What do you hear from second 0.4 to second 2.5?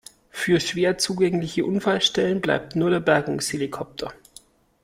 schwer zugängliche Unfallstellen